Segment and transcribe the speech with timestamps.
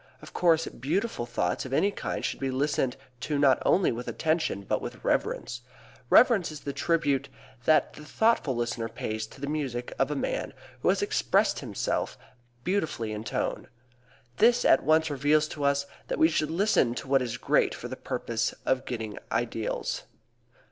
[0.19, 4.63] Of course, beautiful thoughts of any kind should be listened to not only with attention,
[4.63, 5.61] but with reverence.
[6.09, 7.29] Reverence is the tribute
[7.65, 12.17] which the thoughtful listener pays to the music of a man who has expressed himself
[12.63, 13.67] beautifully in tone.
[14.37, 17.87] This at once reveals to us that we should listen to what is great for
[17.87, 20.01] the purpose of getting ideals.